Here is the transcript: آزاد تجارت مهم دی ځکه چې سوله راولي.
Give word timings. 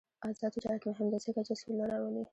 آزاد 0.27 0.51
تجارت 0.55 0.83
مهم 0.89 1.07
دی 1.11 1.19
ځکه 1.25 1.41
چې 1.47 1.53
سوله 1.61 1.85
راولي. 1.91 2.23